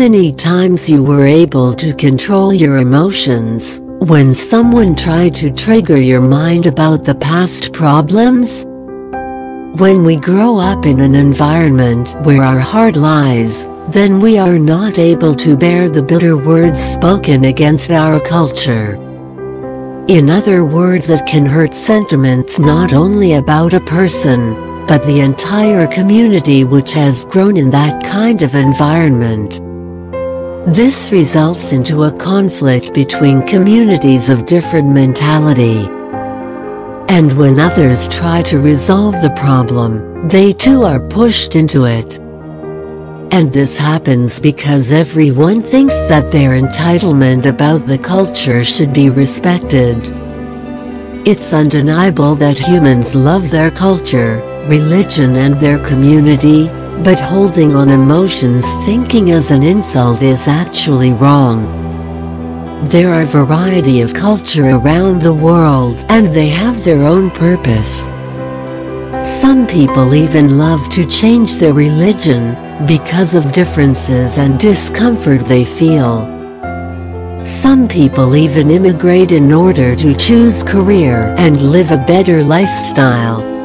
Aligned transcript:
many 0.00 0.32
times 0.32 0.88
you 0.88 1.02
were 1.02 1.26
able 1.26 1.74
to 1.74 1.92
control 1.92 2.54
your 2.54 2.78
emotions 2.78 3.80
when 4.08 4.34
someone 4.34 4.96
tried 4.96 5.34
to 5.34 5.52
trigger 5.52 6.00
your 6.00 6.22
mind 6.22 6.64
about 6.64 7.04
the 7.04 7.14
past 7.14 7.72
problems? 7.74 8.64
When 9.78 10.02
we 10.02 10.16
grow 10.16 10.58
up 10.58 10.86
in 10.86 11.00
an 11.00 11.14
environment 11.14 12.16
where 12.24 12.42
our 12.42 12.58
heart 12.58 12.96
lies, 12.96 13.66
then 13.90 14.20
we 14.20 14.38
are 14.38 14.58
not 14.58 14.98
able 14.98 15.34
to 15.34 15.54
bear 15.54 15.90
the 15.90 16.02
bitter 16.02 16.36
words 16.36 16.80
spoken 16.80 17.44
against 17.44 17.90
our 17.90 18.20
culture. 18.20 18.94
In 20.08 20.30
other 20.30 20.64
words 20.64 21.10
it 21.10 21.26
can 21.26 21.44
hurt 21.44 21.74
sentiments 21.74 22.58
not 22.58 22.94
only 22.94 23.34
about 23.34 23.74
a 23.74 23.80
person, 23.80 24.86
but 24.86 25.04
the 25.04 25.20
entire 25.20 25.86
community 25.86 26.64
which 26.64 26.94
has 26.94 27.24
grown 27.26 27.56
in 27.56 27.70
that 27.70 28.02
kind 28.02 28.42
of 28.42 28.54
environment. 28.54 29.59
This 30.66 31.10
results 31.10 31.72
into 31.72 32.02
a 32.04 32.12
conflict 32.12 32.92
between 32.92 33.46
communities 33.46 34.28
of 34.28 34.44
different 34.44 34.90
mentality. 34.92 35.88
And 37.08 37.32
when 37.38 37.58
others 37.58 38.08
try 38.08 38.42
to 38.42 38.58
resolve 38.58 39.14
the 39.22 39.32
problem, 39.36 40.28
they 40.28 40.52
too 40.52 40.82
are 40.82 41.00
pushed 41.00 41.56
into 41.56 41.86
it. 41.86 42.18
And 43.32 43.50
this 43.50 43.78
happens 43.78 44.38
because 44.38 44.92
everyone 44.92 45.62
thinks 45.62 45.94
that 46.10 46.30
their 46.30 46.50
entitlement 46.50 47.46
about 47.46 47.86
the 47.86 47.98
culture 47.98 48.62
should 48.62 48.92
be 48.92 49.08
respected. 49.08 49.96
It's 51.26 51.54
undeniable 51.54 52.34
that 52.34 52.58
humans 52.58 53.14
love 53.14 53.50
their 53.50 53.70
culture, 53.70 54.36
religion 54.68 55.36
and 55.36 55.58
their 55.58 55.78
community, 55.86 56.68
but 57.02 57.18
holding 57.18 57.74
on 57.74 57.88
emotions 57.88 58.64
thinking 58.84 59.30
as 59.30 59.50
an 59.50 59.62
insult 59.62 60.22
is 60.22 60.46
actually 60.46 61.12
wrong. 61.12 61.64
There 62.88 63.10
are 63.10 63.24
variety 63.24 64.02
of 64.02 64.12
culture 64.12 64.66
around 64.66 65.22
the 65.22 65.32
world 65.32 66.04
and 66.08 66.28
they 66.28 66.48
have 66.48 66.84
their 66.84 67.02
own 67.04 67.30
purpose. 67.30 68.04
Some 69.40 69.66
people 69.66 70.14
even 70.14 70.58
love 70.58 70.88
to 70.90 71.06
change 71.06 71.54
their 71.54 71.72
religion 71.72 72.54
because 72.86 73.34
of 73.34 73.52
differences 73.52 74.36
and 74.36 74.60
discomfort 74.60 75.46
they 75.46 75.64
feel. 75.64 76.26
Some 77.46 77.88
people 77.88 78.36
even 78.36 78.70
immigrate 78.70 79.32
in 79.32 79.52
order 79.52 79.96
to 79.96 80.14
choose 80.14 80.62
career 80.62 81.34
and 81.38 81.60
live 81.62 81.90
a 81.90 82.04
better 82.06 82.44
lifestyle. 82.44 83.59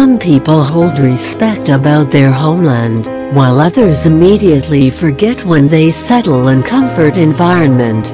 Some 0.00 0.16
people 0.16 0.62
hold 0.62 1.00
respect 1.00 1.68
about 1.68 2.12
their 2.12 2.30
homeland, 2.30 3.06
while 3.34 3.58
others 3.58 4.06
immediately 4.06 4.90
forget 4.90 5.44
when 5.44 5.66
they 5.66 5.90
settle 5.90 6.46
in 6.46 6.62
comfort 6.62 7.16
environment. 7.16 8.06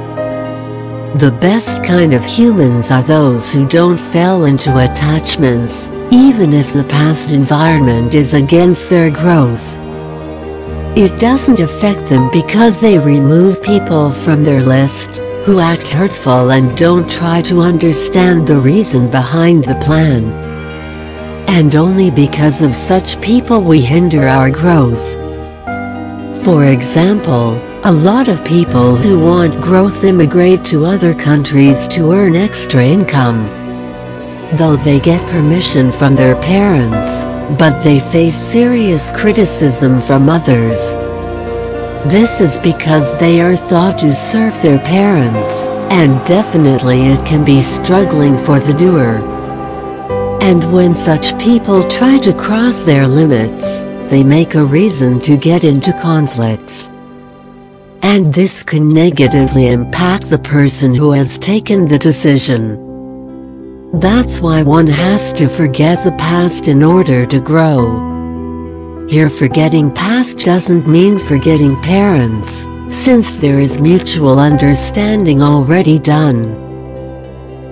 The 1.20 1.36
best 1.42 1.84
kind 1.84 2.14
of 2.14 2.24
humans 2.24 2.90
are 2.90 3.02
those 3.02 3.52
who 3.52 3.68
don't 3.68 3.98
fall 3.98 4.46
into 4.46 4.78
attachments, 4.78 5.90
even 6.10 6.54
if 6.54 6.72
the 6.72 6.84
past 6.84 7.32
environment 7.32 8.14
is 8.14 8.32
against 8.32 8.88
their 8.88 9.10
growth. 9.10 9.78
It 10.96 11.20
doesn't 11.20 11.60
affect 11.60 12.08
them 12.08 12.30
because 12.32 12.80
they 12.80 12.98
remove 12.98 13.62
people 13.62 14.10
from 14.10 14.42
their 14.42 14.62
list, 14.62 15.16
who 15.44 15.60
act 15.60 15.86
hurtful 15.86 16.50
and 16.50 16.78
don't 16.78 17.10
try 17.10 17.42
to 17.42 17.60
understand 17.60 18.46
the 18.46 18.58
reason 18.58 19.10
behind 19.10 19.64
the 19.64 19.78
plan 19.84 20.43
and 21.48 21.74
only 21.74 22.10
because 22.10 22.62
of 22.62 22.74
such 22.74 23.20
people 23.20 23.62
we 23.62 23.80
hinder 23.80 24.26
our 24.26 24.50
growth. 24.50 25.14
For 26.44 26.66
example, 26.66 27.54
a 27.84 27.92
lot 27.92 28.28
of 28.28 28.44
people 28.44 28.96
who 28.96 29.20
want 29.20 29.60
growth 29.60 30.04
immigrate 30.04 30.64
to 30.66 30.84
other 30.84 31.14
countries 31.14 31.88
to 31.88 32.12
earn 32.12 32.34
extra 32.34 32.84
income. 32.84 33.46
Though 34.58 34.76
they 34.76 35.00
get 35.00 35.26
permission 35.28 35.90
from 35.90 36.14
their 36.14 36.36
parents, 36.42 37.24
but 37.58 37.80
they 37.82 38.00
face 38.00 38.36
serious 38.36 39.12
criticism 39.12 40.00
from 40.00 40.28
others. 40.28 40.92
This 42.10 42.40
is 42.40 42.58
because 42.58 43.18
they 43.18 43.40
are 43.40 43.56
thought 43.56 43.98
to 44.00 44.12
serve 44.12 44.60
their 44.62 44.78
parents, 44.78 45.66
and 45.90 46.24
definitely 46.26 47.06
it 47.06 47.26
can 47.26 47.44
be 47.44 47.60
struggling 47.60 48.36
for 48.36 48.60
the 48.60 48.74
doer. 48.74 49.33
And 50.44 50.62
when 50.74 50.94
such 50.94 51.38
people 51.38 51.82
try 51.88 52.18
to 52.18 52.34
cross 52.34 52.82
their 52.82 53.08
limits, 53.08 53.80
they 54.10 54.22
make 54.22 54.54
a 54.54 54.62
reason 54.62 55.18
to 55.20 55.38
get 55.38 55.64
into 55.64 55.98
conflicts. 56.02 56.90
And 58.02 58.34
this 58.34 58.62
can 58.62 58.92
negatively 58.92 59.68
impact 59.68 60.28
the 60.28 60.38
person 60.38 60.94
who 60.94 61.12
has 61.12 61.38
taken 61.38 61.88
the 61.88 61.98
decision. 61.98 62.78
That's 63.98 64.42
why 64.42 64.60
one 64.62 64.86
has 64.86 65.32
to 65.32 65.48
forget 65.48 66.04
the 66.04 66.12
past 66.12 66.68
in 66.68 66.82
order 66.82 67.24
to 67.24 67.40
grow. 67.40 69.06
Here 69.08 69.30
forgetting 69.30 69.94
past 69.94 70.40
doesn't 70.40 70.86
mean 70.86 71.18
forgetting 71.18 71.80
parents, 71.80 72.66
since 72.90 73.40
there 73.40 73.60
is 73.60 73.80
mutual 73.80 74.38
understanding 74.38 75.40
already 75.40 75.98
done. 75.98 76.63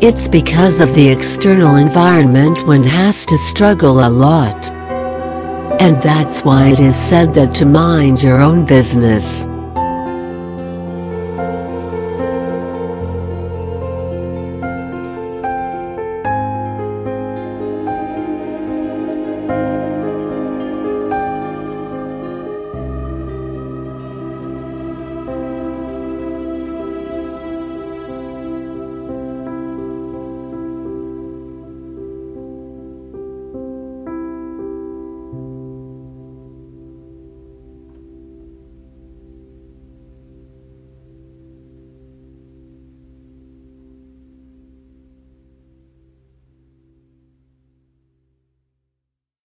It's 0.02 0.26
because 0.26 0.80
of 0.80 0.92
the 0.96 1.08
external 1.10 1.76
environment 1.76 2.66
one 2.66 2.82
has 2.82 3.24
to 3.24 3.38
struggle 3.38 4.04
a 4.04 4.10
lot. 4.10 4.72
And 5.80 6.02
that's 6.02 6.44
why 6.44 6.70
it 6.70 6.80
is 6.80 6.96
said 6.96 7.34
that 7.34 7.54
to 7.54 7.66
mind 7.66 8.20
your 8.20 8.40
own 8.40 8.66
business, 8.66 9.46